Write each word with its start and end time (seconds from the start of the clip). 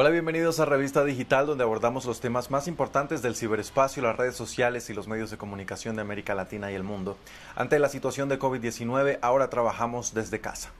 Hola, 0.00 0.08
bienvenidos 0.08 0.60
a 0.60 0.64
Revista 0.64 1.04
Digital, 1.04 1.44
donde 1.44 1.62
abordamos 1.62 2.06
los 2.06 2.20
temas 2.20 2.50
más 2.50 2.68
importantes 2.68 3.20
del 3.20 3.36
ciberespacio, 3.36 4.02
las 4.02 4.16
redes 4.16 4.34
sociales 4.34 4.88
y 4.88 4.94
los 4.94 5.08
medios 5.08 5.30
de 5.30 5.36
comunicación 5.36 5.94
de 5.94 6.00
América 6.00 6.34
Latina 6.34 6.72
y 6.72 6.74
el 6.74 6.84
mundo. 6.84 7.18
Ante 7.54 7.78
la 7.78 7.90
situación 7.90 8.30
de 8.30 8.38
COVID-19, 8.38 9.18
ahora 9.20 9.50
trabajamos 9.50 10.14
desde 10.14 10.40
casa. 10.40 10.72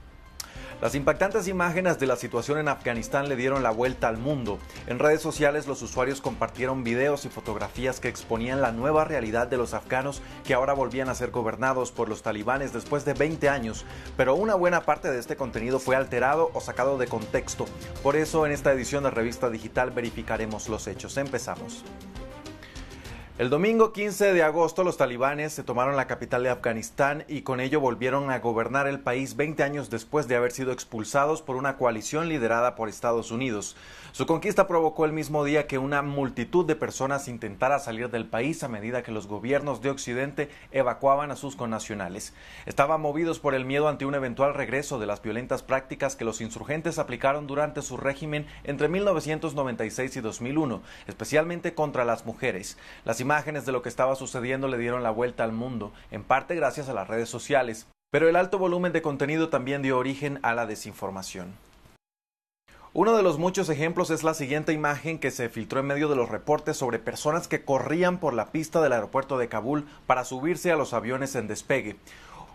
Las 0.80 0.94
impactantes 0.94 1.46
imágenes 1.46 1.98
de 1.98 2.06
la 2.06 2.16
situación 2.16 2.56
en 2.56 2.68
Afganistán 2.68 3.28
le 3.28 3.36
dieron 3.36 3.62
la 3.62 3.70
vuelta 3.70 4.08
al 4.08 4.16
mundo. 4.16 4.58
En 4.86 4.98
redes 4.98 5.20
sociales 5.20 5.66
los 5.66 5.82
usuarios 5.82 6.22
compartieron 6.22 6.84
videos 6.84 7.26
y 7.26 7.28
fotografías 7.28 8.00
que 8.00 8.08
exponían 8.08 8.62
la 8.62 8.72
nueva 8.72 9.04
realidad 9.04 9.46
de 9.46 9.58
los 9.58 9.74
afganos 9.74 10.22
que 10.42 10.54
ahora 10.54 10.72
volvían 10.72 11.10
a 11.10 11.14
ser 11.14 11.32
gobernados 11.32 11.92
por 11.92 12.08
los 12.08 12.22
talibanes 12.22 12.72
después 12.72 13.04
de 13.04 13.12
20 13.12 13.50
años, 13.50 13.84
pero 14.16 14.34
una 14.34 14.54
buena 14.54 14.80
parte 14.86 15.10
de 15.10 15.18
este 15.18 15.36
contenido 15.36 15.80
fue 15.80 15.96
alterado 15.96 16.50
o 16.54 16.62
sacado 16.62 16.96
de 16.96 17.08
contexto. 17.08 17.66
Por 18.02 18.16
eso 18.16 18.46
en 18.46 18.52
esta 18.52 18.72
edición 18.72 19.04
de 19.04 19.10
Revista 19.10 19.50
Digital 19.50 19.90
verificaremos 19.90 20.70
los 20.70 20.86
hechos. 20.86 21.18
Empezamos. 21.18 21.84
El 23.40 23.48
domingo 23.48 23.94
15 23.94 24.34
de 24.34 24.42
agosto 24.42 24.84
los 24.84 24.98
talibanes 24.98 25.54
se 25.54 25.62
tomaron 25.62 25.96
la 25.96 26.06
capital 26.06 26.42
de 26.42 26.50
Afganistán 26.50 27.24
y 27.26 27.40
con 27.40 27.60
ello 27.60 27.80
volvieron 27.80 28.30
a 28.30 28.38
gobernar 28.40 28.86
el 28.86 29.00
país 29.00 29.34
20 29.34 29.62
años 29.62 29.88
después 29.88 30.28
de 30.28 30.36
haber 30.36 30.52
sido 30.52 30.72
expulsados 30.72 31.40
por 31.40 31.56
una 31.56 31.78
coalición 31.78 32.28
liderada 32.28 32.74
por 32.74 32.90
Estados 32.90 33.30
Unidos. 33.30 33.76
Su 34.12 34.26
conquista 34.26 34.66
provocó 34.66 35.06
el 35.06 35.14
mismo 35.14 35.42
día 35.42 35.66
que 35.66 35.78
una 35.78 36.02
multitud 36.02 36.66
de 36.66 36.76
personas 36.76 37.28
intentara 37.28 37.78
salir 37.78 38.10
del 38.10 38.26
país 38.26 38.62
a 38.62 38.68
medida 38.68 39.02
que 39.02 39.10
los 39.10 39.26
gobiernos 39.26 39.80
de 39.80 39.88
Occidente 39.88 40.50
evacuaban 40.70 41.30
a 41.30 41.36
sus 41.36 41.56
connacionales. 41.56 42.34
Estaban 42.66 43.00
movidos 43.00 43.38
por 43.38 43.54
el 43.54 43.64
miedo 43.64 43.88
ante 43.88 44.04
un 44.04 44.16
eventual 44.16 44.52
regreso 44.52 44.98
de 44.98 45.06
las 45.06 45.22
violentas 45.22 45.62
prácticas 45.62 46.14
que 46.14 46.26
los 46.26 46.42
insurgentes 46.42 46.98
aplicaron 46.98 47.46
durante 47.46 47.80
su 47.80 47.96
régimen 47.96 48.46
entre 48.64 48.88
1996 48.88 50.16
y 50.16 50.20
2001, 50.20 50.82
especialmente 51.06 51.72
contra 51.72 52.04
las 52.04 52.26
mujeres. 52.26 52.76
Las 53.06 53.22
imágenes 53.30 53.64
de 53.64 53.70
lo 53.70 53.80
que 53.80 53.88
estaba 53.88 54.16
sucediendo 54.16 54.66
le 54.66 54.76
dieron 54.76 55.04
la 55.04 55.12
vuelta 55.12 55.44
al 55.44 55.52
mundo, 55.52 55.92
en 56.10 56.24
parte 56.24 56.56
gracias 56.56 56.88
a 56.88 56.94
las 56.94 57.06
redes 57.06 57.28
sociales. 57.28 57.86
Pero 58.10 58.28
el 58.28 58.34
alto 58.34 58.58
volumen 58.58 58.92
de 58.92 59.02
contenido 59.02 59.50
también 59.50 59.82
dio 59.82 59.98
origen 59.98 60.40
a 60.42 60.52
la 60.52 60.66
desinformación. 60.66 61.54
Uno 62.92 63.16
de 63.16 63.22
los 63.22 63.38
muchos 63.38 63.68
ejemplos 63.68 64.10
es 64.10 64.24
la 64.24 64.34
siguiente 64.34 64.72
imagen 64.72 65.20
que 65.20 65.30
se 65.30 65.48
filtró 65.48 65.78
en 65.78 65.86
medio 65.86 66.08
de 66.08 66.16
los 66.16 66.28
reportes 66.28 66.76
sobre 66.76 66.98
personas 66.98 67.46
que 67.46 67.64
corrían 67.64 68.18
por 68.18 68.34
la 68.34 68.46
pista 68.46 68.82
del 68.82 68.94
aeropuerto 68.94 69.38
de 69.38 69.48
Kabul 69.48 69.86
para 70.08 70.24
subirse 70.24 70.72
a 70.72 70.76
los 70.76 70.92
aviones 70.92 71.36
en 71.36 71.46
despegue. 71.46 71.98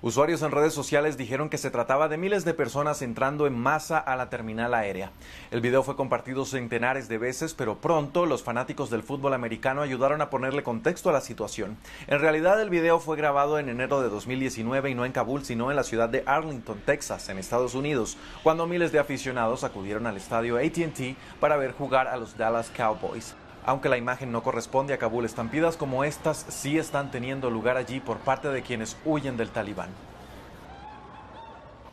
Usuarios 0.06 0.44
en 0.44 0.52
redes 0.52 0.76
sociales 0.76 1.18
dijeron 1.18 1.50
que 1.50 1.58
se 1.58 1.72
trataba 1.72 2.08
de 2.08 2.18
miles 2.18 2.46
de 2.46 2.54
personas 2.54 3.02
entrando 3.02 3.48
en 3.48 3.58
masa 3.58 3.98
a 3.98 4.16
la 4.16 4.30
terminal 4.30 4.76
aérea. 4.76 5.10
El 5.50 5.62
video 5.62 5.82
fue 5.82 5.96
compartido 5.96 6.46
centenares 6.46 7.08
de 7.08 7.18
veces, 7.18 7.56
pero 7.56 7.78
pronto 7.82 8.28
los 8.28 8.44
fanáticos 8.44 8.92
del 8.92 9.02
fútbol 9.02 9.34
americano 9.34 9.82
ayudaron 9.82 10.22
a 10.22 10.30
ponerle 10.30 10.62
contexto 10.62 11.10
a 11.10 11.14
la 11.14 11.22
situación. 11.22 11.76
En 12.06 12.20
realidad 12.20 12.62
el 12.62 12.70
video 12.70 13.00
fue 13.00 13.18
grabado 13.18 13.58
en 13.58 13.68
enero 13.68 14.00
de 14.00 14.10
2019 14.10 14.92
y 14.92 14.94
no 14.94 15.06
en 15.06 15.12
Kabul, 15.12 15.44
sino 15.44 15.72
en 15.72 15.76
la 15.76 15.84
ciudad 15.84 16.08
de 16.08 16.22
Arlington, 16.28 16.84
Texas, 16.86 17.28
en 17.30 17.40
Estados 17.40 17.74
Unidos, 17.74 18.16
cuando 18.44 18.68
miles 18.68 18.92
de 18.92 19.00
aficionados 19.00 19.64
acudieron 19.64 20.06
al 20.06 20.18
estadio 20.18 20.58
ATT 20.58 21.18
para 21.40 21.58
ver 21.58 21.72
jugar 21.72 22.08
a 22.10 22.18
los 22.18 22.38
Dallas 22.38 22.70
Cowboys. 22.70 23.34
Aunque 23.66 23.90
la 23.90 23.98
imagen 23.98 24.32
no 24.32 24.44
corresponde 24.44 24.94
a 24.94 25.00
Kabul, 25.00 25.26
estampidas 25.26 25.76
como 25.76 26.04
estas 26.04 26.46
sí 26.50 26.78
están 26.78 27.10
teniendo 27.10 27.50
lugar 27.50 27.78
allí 27.78 28.00
por 28.00 28.18
parte 28.18 28.50
de 28.50 28.62
quienes 28.62 28.96
huyen 29.06 29.38
del 29.38 29.50
talibán. 29.50 29.90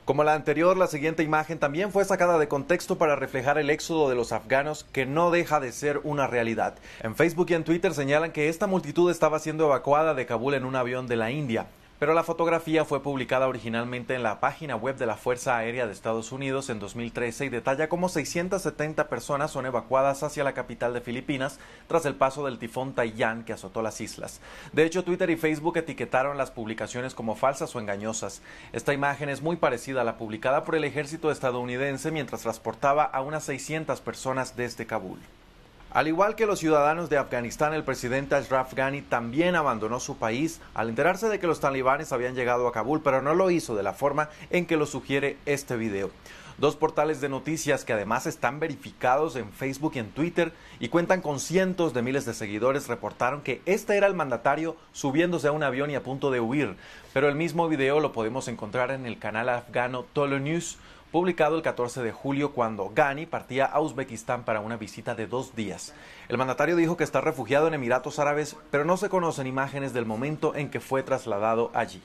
Como 0.05 0.25
la 0.25 0.35
anterior, 0.35 0.77
la 0.77 0.89
siguiente 0.89 1.23
imagen 1.23 1.59
también 1.59 1.91
fue 1.91 2.05
sacada 2.05 2.39
de 2.39 2.49
contexto 2.49 2.99
para 2.99 3.17
reflejar 3.17 3.57
el 3.57 3.71
éxodo 3.71 4.11
de 4.11 4.17
los 4.17 4.33
afganos 4.33 4.85
que 4.93 5.07
no 5.07 5.31
deja 5.31 5.61
de 5.61 5.73
ser 5.73 6.01
una 6.05 6.27
realidad. 6.27 6.75
En 7.03 7.17
Facebook 7.17 7.47
y 7.51 7.55
en 7.55 7.65
Twitter 7.65 7.95
señalan 7.95 8.33
que 8.33 8.51
esta 8.51 8.67
multitud 8.67 9.11
estaba 9.11 9.39
siendo 9.39 9.65
evacuada 9.65 10.13
de 10.13 10.27
Kabul 10.27 10.55
en 10.55 10.67
un 10.67 10.77
avión 10.77 11.07
de 11.07 11.17
la 11.17 11.31
India 11.31 11.67
pero 12.03 12.15
la 12.15 12.25
fotografía 12.25 12.85
fue 12.85 13.01
publicada 13.01 13.47
originalmente 13.47 14.17
en 14.17 14.25
la 14.25 14.41
página 14.41 14.75
web 14.75 14.97
de 14.97 15.07
la 15.07 15.15
Fuerza 15.15 15.57
Aérea 15.57 15.87
de 15.87 15.93
Estados 15.93 16.33
Unidos 16.33 16.69
en 16.69 16.81
2013 16.81 17.45
y 17.45 17.49
detalla 17.49 17.89
cómo 17.89 18.09
670 18.09 19.09
personas 19.09 19.53
son 19.53 19.67
evacuadas 19.67 20.25
hacia 20.25 20.43
la 20.43 20.53
capital 20.53 20.95
de 20.95 21.01
Filipinas 21.01 21.61
tras 21.87 22.05
el 22.05 22.17
paso 22.17 22.45
del 22.45 22.59
tifón 22.59 22.95
Taiyan 22.95 23.45
que 23.45 23.53
azotó 23.53 23.83
las 23.83 24.01
islas. 24.01 24.41
De 24.73 24.83
hecho, 24.83 25.05
Twitter 25.05 25.31
y 25.31 25.37
Facebook 25.37 25.77
etiquetaron 25.77 26.37
las 26.37 26.51
publicaciones 26.51 27.15
como 27.15 27.37
falsas 27.37 27.77
o 27.77 27.79
engañosas. 27.79 28.43
Esta 28.73 28.93
imagen 28.93 29.29
es 29.29 29.41
muy 29.41 29.55
parecida 29.55 30.01
a 30.01 30.05
la 30.05 30.17
publicada 30.17 30.65
por 30.65 30.75
el 30.75 30.83
ejército 30.83 31.31
estadounidense 31.31 32.11
mientras 32.11 32.43
transportaba 32.43 33.05
a 33.05 33.21
unas 33.21 33.45
600 33.45 34.01
personas 34.01 34.57
desde 34.57 34.87
Kabul. 34.87 35.21
Al 35.93 36.09
igual 36.09 36.37
que 36.37 36.47
los 36.47 36.59
ciudadanos 36.59 37.11
de 37.11 37.19
Afganistán, 37.19 37.75
el 37.75 37.85
presidente 37.85 38.35
Ashraf 38.35 38.73
Ghani 38.73 39.03
también 39.03 39.55
abandonó 39.55 40.01
su 40.01 40.17
país 40.17 40.63
al 40.73 40.89
enterarse 40.89 41.29
de 41.29 41.39
que 41.39 41.47
los 41.47 41.61
talibanes 41.61 42.13
habían 42.13 42.35
llegado 42.35 42.67
a 42.67 42.73
Kabul, 42.73 43.03
pero 43.03 43.21
no 43.21 43.35
lo 43.35 43.51
hizo 43.51 43.75
de 43.75 43.83
la 43.83 43.93
forma 43.93 44.31
en 44.49 44.65
que 44.65 44.79
lo 44.79 44.87
sugiere 44.87 45.37
este 45.45 45.77
video. 45.77 46.11
Dos 46.57 46.77
portales 46.77 47.21
de 47.21 47.29
noticias 47.29 47.85
que 47.85 47.93
además 47.93 48.27
están 48.27 48.59
verificados 48.59 49.37
en 49.37 49.53
Facebook 49.53 49.93
y 49.97 49.99
en 49.99 50.13
Twitter 50.13 50.55
y 50.81 50.89
cuentan 50.89 51.21
con 51.21 51.41
cientos 51.41 51.93
de 51.93 52.01
miles 52.01 52.25
de 52.25 52.33
seguidores 52.33 52.89
reportaron 52.89 53.43
que 53.43 53.61
este 53.67 53.95
era 53.95 54.07
el 54.07 54.15
mandatario 54.15 54.77
subiéndose 54.93 55.49
a 55.49 55.53
un 55.53 55.63
avión 55.63 55.91
y 55.91 55.95
a 55.95 56.03
punto 56.03 56.31
de 56.31 56.41
huir. 56.41 56.77
Pero 57.13 57.29
el 57.29 57.35
mismo 57.35 57.69
video 57.69 58.01
lo 58.01 58.13
podemos 58.13 58.49
encontrar 58.49 58.93
en 58.93 59.05
el 59.05 59.19
canal 59.19 59.51
afgano 59.51 60.07
Tolo 60.15 60.39
News, 60.39 60.79
publicado 61.13 61.57
el 61.57 61.63
14 61.63 62.03
de 62.03 62.11
julio 62.11 62.53
cuando 62.53 62.91
Ghani 62.93 63.27
partía 63.27 63.67
a 63.67 63.81
Uzbekistán 63.81 64.45
para 64.45 64.61
una 64.61 64.79
visita 64.79 65.15
de 65.15 65.27
dos 65.27 65.55
días. 65.55 65.95
El 66.29 66.39
mandatario 66.39 66.75
dijo 66.75 66.97
que 66.97 67.05
está 67.05 67.21
refugiado 67.21 67.69
en 67.69 67.75
Emiratos 67.75 68.19
Árabes, 68.19 68.57
pero 68.71 68.87
no 68.87 68.97
se 68.97 69.11
conocen 69.11 69.47
imágenes 69.47 69.93
del 69.93 70.07
momento 70.07 70.55
en 70.57 70.71
que 70.71 70.81
fue 70.81 71.03
trasladado 71.03 71.71
allí. 71.75 72.03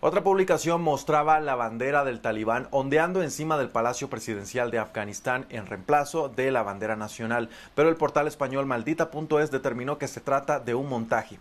Otra 0.00 0.22
publicación 0.22 0.82
mostraba 0.82 1.40
la 1.40 1.54
bandera 1.54 2.04
del 2.04 2.20
talibán 2.20 2.68
ondeando 2.72 3.22
encima 3.22 3.56
del 3.56 3.70
Palacio 3.70 4.10
Presidencial 4.10 4.70
de 4.70 4.78
Afganistán 4.78 5.46
en 5.48 5.64
reemplazo 5.64 6.28
de 6.28 6.50
la 6.50 6.62
bandera 6.62 6.96
nacional, 6.96 7.48
pero 7.74 7.88
el 7.88 7.96
portal 7.96 8.28
español 8.28 8.66
maldita.es 8.66 9.50
determinó 9.50 9.96
que 9.96 10.08
se 10.08 10.20
trata 10.20 10.60
de 10.60 10.74
un 10.74 10.90
montaje. 10.90 11.38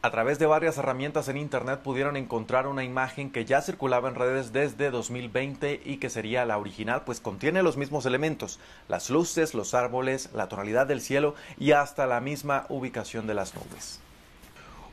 A 0.00 0.12
través 0.12 0.38
de 0.38 0.46
varias 0.46 0.78
herramientas 0.78 1.26
en 1.26 1.36
Internet 1.36 1.80
pudieron 1.82 2.16
encontrar 2.16 2.68
una 2.68 2.84
imagen 2.84 3.32
que 3.32 3.44
ya 3.44 3.60
circulaba 3.62 4.08
en 4.08 4.14
redes 4.14 4.52
desde 4.52 4.92
2020 4.92 5.80
y 5.84 5.96
que 5.96 6.08
sería 6.08 6.46
la 6.46 6.56
original, 6.56 7.02
pues 7.04 7.18
contiene 7.18 7.64
los 7.64 7.76
mismos 7.76 8.06
elementos, 8.06 8.60
las 8.86 9.10
luces, 9.10 9.54
los 9.54 9.74
árboles, 9.74 10.30
la 10.32 10.48
tonalidad 10.48 10.86
del 10.86 11.00
cielo 11.00 11.34
y 11.58 11.72
hasta 11.72 12.06
la 12.06 12.20
misma 12.20 12.64
ubicación 12.68 13.26
de 13.26 13.34
las 13.34 13.56
nubes. 13.56 14.00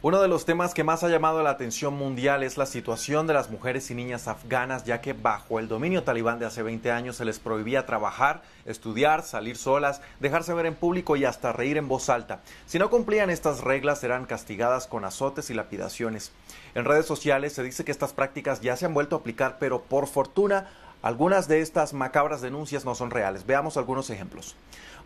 Uno 0.05 0.21
de 0.21 0.27
los 0.27 0.45
temas 0.45 0.75
que 0.75 0.83
más 0.83 1.03
ha 1.03 1.09
llamado 1.09 1.41
la 1.41 1.49
atención 1.49 1.95
mundial 1.95 2.43
es 2.43 2.59
la 2.59 2.67
situación 2.67 3.25
de 3.25 3.33
las 3.33 3.49
mujeres 3.49 3.89
y 3.89 3.95
niñas 3.95 4.27
afganas, 4.27 4.83
ya 4.83 5.01
que 5.01 5.13
bajo 5.13 5.57
el 5.57 5.67
dominio 5.67 6.03
talibán 6.03 6.37
de 6.37 6.45
hace 6.45 6.61
20 6.61 6.91
años 6.91 7.15
se 7.15 7.25
les 7.25 7.39
prohibía 7.39 7.87
trabajar, 7.87 8.43
estudiar, 8.65 9.23
salir 9.23 9.57
solas, 9.57 10.01
dejarse 10.19 10.53
ver 10.53 10.67
en 10.67 10.75
público 10.75 11.15
y 11.15 11.25
hasta 11.25 11.53
reír 11.53 11.77
en 11.77 11.87
voz 11.87 12.09
alta. 12.09 12.41
Si 12.67 12.77
no 12.77 12.91
cumplían 12.91 13.31
estas 13.31 13.61
reglas 13.61 14.01
serán 14.01 14.27
castigadas 14.27 14.85
con 14.85 15.05
azotes 15.05 15.49
y 15.49 15.55
lapidaciones. 15.55 16.33
En 16.75 16.85
redes 16.85 17.07
sociales 17.07 17.53
se 17.53 17.63
dice 17.63 17.83
que 17.83 17.91
estas 17.91 18.13
prácticas 18.13 18.61
ya 18.61 18.75
se 18.75 18.85
han 18.85 18.93
vuelto 18.93 19.15
a 19.15 19.19
aplicar, 19.21 19.57
pero 19.59 19.81
por 19.81 20.05
fortuna 20.05 20.67
algunas 21.05 21.47
de 21.47 21.61
estas 21.61 21.93
macabras 21.93 22.41
denuncias 22.41 22.83
no 22.83 22.95
son 22.95 23.11
reales. 23.11 23.45
Veamos 23.45 23.77
algunos 23.77 24.09
ejemplos. 24.09 24.55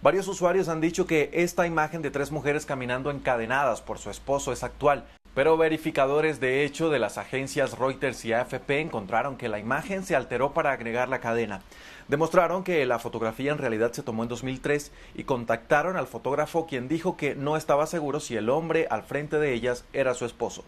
Varios 0.02 0.30
usuarios 0.30 0.70
han 0.70 0.80
dicho 0.80 1.06
que 1.06 1.30
esta 1.34 1.68
imagen 1.68 2.02
de 2.02 2.10
tres 2.10 2.32
mujeres 2.32 2.66
caminando 2.66 3.12
encadenadas 3.12 3.82
por 3.82 4.00
su 4.00 4.10
esposo 4.10 4.54
es 4.54 4.64
actual, 4.64 5.04
pero 5.36 5.58
verificadores 5.58 6.40
de 6.40 6.64
hecho 6.64 6.90
de 6.90 7.00
las 7.00 7.18
agencias 7.18 7.78
Reuters 7.78 8.24
y 8.24 8.32
AFP 8.32 8.80
encontraron 8.80 9.36
que 9.36 9.50
la 9.50 9.60
imagen 9.60 10.06
se 10.06 10.16
alteró 10.16 10.54
para 10.54 10.72
agregar 10.72 11.10
la 11.10 11.20
cadena. 11.20 11.64
Demostraron 12.08 12.64
que 12.64 12.86
la 12.86 13.00
fotografía 13.00 13.52
en 13.52 13.58
realidad 13.58 13.92
se 13.92 14.02
tomó 14.02 14.24
en 14.24 14.30
2003 14.30 14.94
y 15.16 15.26
contactaron 15.26 15.98
al 15.98 16.08
fotógrafo 16.08 16.66
quien 16.66 16.88
dijo 16.88 17.18
que 17.18 17.36
no 17.36 17.58
estaba 17.58 17.86
seguro 17.88 18.22
si 18.22 18.38
el 18.38 18.50
hombre 18.50 18.88
al 18.90 19.04
frente 19.04 19.38
de 19.38 19.54
ellas 19.54 19.84
era 19.92 20.14
su 20.14 20.24
esposo. 20.24 20.64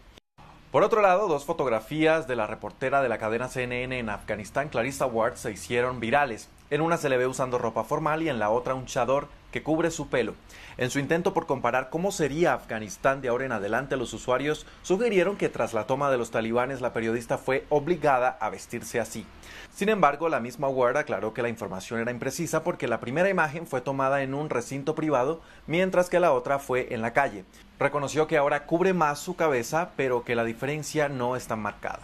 Por 0.72 0.84
otro 0.84 1.02
lado, 1.02 1.28
dos 1.28 1.44
fotografías 1.44 2.26
de 2.26 2.34
la 2.34 2.46
reportera 2.46 3.02
de 3.02 3.10
la 3.10 3.18
cadena 3.18 3.48
CNN 3.48 3.98
en 3.98 4.08
Afganistán, 4.08 4.70
Clarissa 4.70 5.04
Ward, 5.04 5.36
se 5.36 5.52
hicieron 5.52 6.00
virales. 6.00 6.48
En 6.70 6.80
una 6.80 6.96
se 6.96 7.10
le 7.10 7.18
ve 7.18 7.26
usando 7.26 7.58
ropa 7.58 7.84
formal 7.84 8.22
y 8.22 8.30
en 8.30 8.38
la 8.38 8.48
otra 8.48 8.72
un 8.72 8.86
chador 8.86 9.28
que 9.52 9.62
cubre 9.62 9.92
su 9.92 10.08
pelo. 10.08 10.34
En 10.78 10.90
su 10.90 10.98
intento 10.98 11.32
por 11.32 11.46
comparar 11.46 11.90
cómo 11.90 12.10
sería 12.10 12.54
Afganistán 12.54 13.20
de 13.20 13.28
ahora 13.28 13.44
en 13.44 13.52
adelante, 13.52 13.96
los 13.96 14.12
usuarios 14.12 14.66
sugirieron 14.82 15.36
que 15.36 15.48
tras 15.48 15.74
la 15.74 15.86
toma 15.86 16.10
de 16.10 16.18
los 16.18 16.32
talibanes 16.32 16.80
la 16.80 16.92
periodista 16.92 17.38
fue 17.38 17.66
obligada 17.68 18.36
a 18.40 18.50
vestirse 18.50 18.98
así. 18.98 19.24
Sin 19.72 19.88
embargo, 19.88 20.28
la 20.28 20.40
misma 20.40 20.68
Ward 20.68 20.96
aclaró 20.96 21.32
que 21.32 21.42
la 21.42 21.48
información 21.48 22.00
era 22.00 22.10
imprecisa 22.10 22.64
porque 22.64 22.88
la 22.88 23.00
primera 23.00 23.28
imagen 23.28 23.66
fue 23.66 23.80
tomada 23.80 24.22
en 24.22 24.34
un 24.34 24.50
recinto 24.50 24.94
privado, 24.94 25.40
mientras 25.66 26.10
que 26.10 26.20
la 26.20 26.32
otra 26.32 26.58
fue 26.58 26.92
en 26.92 27.02
la 27.02 27.12
calle. 27.12 27.44
Reconoció 27.78 28.26
que 28.26 28.38
ahora 28.38 28.66
cubre 28.66 28.92
más 28.92 29.18
su 29.18 29.36
cabeza, 29.36 29.90
pero 29.96 30.24
que 30.24 30.34
la 30.34 30.44
diferencia 30.44 31.08
no 31.08 31.36
está 31.36 31.56
marcada. 31.56 32.02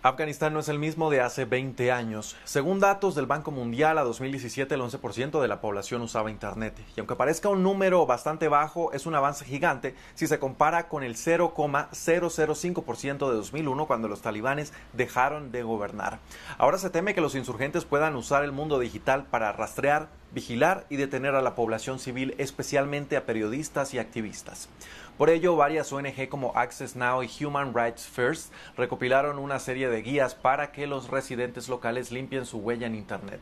Afganistán 0.00 0.52
no 0.52 0.60
es 0.60 0.68
el 0.68 0.78
mismo 0.78 1.10
de 1.10 1.20
hace 1.20 1.44
20 1.44 1.90
años. 1.90 2.36
Según 2.44 2.78
datos 2.78 3.16
del 3.16 3.26
Banco 3.26 3.50
Mundial, 3.50 3.98
a 3.98 4.04
2017 4.04 4.76
el 4.76 4.80
11% 4.80 5.40
de 5.40 5.48
la 5.48 5.60
población 5.60 6.02
usaba 6.02 6.30
Internet. 6.30 6.78
Y 6.96 7.00
aunque 7.00 7.16
parezca 7.16 7.48
un 7.48 7.64
número 7.64 8.06
bastante 8.06 8.46
bajo, 8.46 8.92
es 8.92 9.06
un 9.06 9.16
avance 9.16 9.44
gigante 9.44 9.96
si 10.14 10.28
se 10.28 10.38
compara 10.38 10.86
con 10.86 11.02
el 11.02 11.16
0,005% 11.16 13.28
de 13.28 13.34
2001 13.34 13.86
cuando 13.88 14.06
los 14.06 14.22
talibanes 14.22 14.72
dejaron 14.92 15.50
de 15.50 15.64
gobernar. 15.64 16.20
Ahora 16.58 16.78
se 16.78 16.90
teme 16.90 17.12
que 17.12 17.20
los 17.20 17.34
insurgentes 17.34 17.84
puedan 17.84 18.14
usar 18.14 18.44
el 18.44 18.52
mundo 18.52 18.78
digital 18.78 19.24
para 19.24 19.50
rastrear, 19.50 20.10
vigilar 20.32 20.86
y 20.88 20.96
detener 20.96 21.34
a 21.34 21.42
la 21.42 21.54
población 21.54 21.98
civil, 21.98 22.34
especialmente 22.38 23.16
a 23.16 23.24
periodistas 23.24 23.94
y 23.94 23.98
activistas. 23.98 24.68
Por 25.16 25.30
ello, 25.30 25.56
varias 25.56 25.92
ONG 25.92 26.28
como 26.28 26.56
Access 26.56 26.94
Now 26.94 27.22
y 27.22 27.44
Human 27.44 27.74
Rights 27.74 28.06
First 28.06 28.52
recopilaron 28.76 29.38
una 29.38 29.58
serie 29.58 29.88
de 29.88 30.02
guías 30.02 30.34
para 30.34 30.70
que 30.70 30.86
los 30.86 31.08
residentes 31.08 31.68
locales 31.68 32.12
limpien 32.12 32.46
su 32.46 32.58
huella 32.58 32.86
en 32.86 32.94
Internet. 32.94 33.40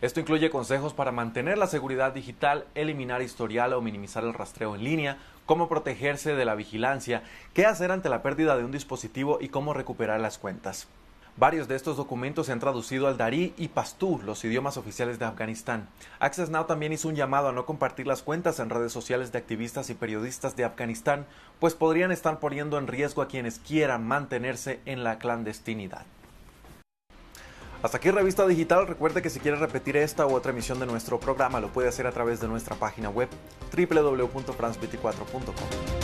Esto 0.00 0.20
incluye 0.20 0.48
consejos 0.48 0.94
para 0.94 1.10
mantener 1.10 1.58
la 1.58 1.66
seguridad 1.66 2.12
digital, 2.12 2.66
eliminar 2.76 3.20
historial 3.20 3.72
o 3.72 3.80
minimizar 3.80 4.22
el 4.22 4.32
rastreo 4.32 4.76
en 4.76 4.84
línea, 4.84 5.18
cómo 5.44 5.68
protegerse 5.68 6.36
de 6.36 6.44
la 6.44 6.54
vigilancia, 6.54 7.24
qué 7.52 7.66
hacer 7.66 7.90
ante 7.90 8.08
la 8.08 8.22
pérdida 8.22 8.56
de 8.56 8.64
un 8.64 8.70
dispositivo 8.70 9.38
y 9.40 9.48
cómo 9.48 9.74
recuperar 9.74 10.20
las 10.20 10.38
cuentas. 10.38 10.86
Varios 11.38 11.68
de 11.68 11.76
estos 11.76 11.96
documentos 11.96 12.46
se 12.46 12.52
han 12.52 12.58
traducido 12.58 13.06
al 13.06 13.16
darí 13.16 13.54
y 13.56 13.68
pastú, 13.68 14.20
los 14.26 14.44
idiomas 14.44 14.76
oficiales 14.76 15.20
de 15.20 15.24
Afganistán. 15.24 15.88
Access 16.18 16.50
Now 16.50 16.64
también 16.64 16.92
hizo 16.92 17.06
un 17.06 17.14
llamado 17.14 17.48
a 17.48 17.52
no 17.52 17.64
compartir 17.64 18.08
las 18.08 18.22
cuentas 18.22 18.58
en 18.58 18.70
redes 18.70 18.90
sociales 18.90 19.30
de 19.30 19.38
activistas 19.38 19.88
y 19.88 19.94
periodistas 19.94 20.56
de 20.56 20.64
Afganistán, 20.64 21.26
pues 21.60 21.74
podrían 21.74 22.10
estar 22.10 22.40
poniendo 22.40 22.76
en 22.76 22.88
riesgo 22.88 23.22
a 23.22 23.28
quienes 23.28 23.60
quieran 23.60 24.04
mantenerse 24.04 24.80
en 24.84 25.04
la 25.04 25.20
clandestinidad. 25.20 26.04
Hasta 27.84 27.98
aquí 27.98 28.10
Revista 28.10 28.44
Digital. 28.44 28.88
Recuerde 28.88 29.22
que 29.22 29.30
si 29.30 29.38
quiere 29.38 29.58
repetir 29.58 29.96
esta 29.96 30.26
u 30.26 30.34
otra 30.34 30.50
emisión 30.50 30.80
de 30.80 30.86
nuestro 30.86 31.20
programa 31.20 31.60
lo 31.60 31.68
puede 31.68 31.88
hacer 31.88 32.08
a 32.08 32.12
través 32.12 32.40
de 32.40 32.48
nuestra 32.48 32.74
página 32.74 33.10
web 33.10 33.28
www.france24.com. 33.70 35.97